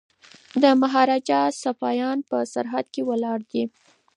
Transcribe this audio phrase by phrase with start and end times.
[0.61, 3.63] د مهاراجا سپایان په سرحد کي ولاړ دي.